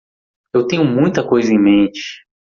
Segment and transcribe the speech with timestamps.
[0.55, 2.09] Eu tenho muita coisa em mente.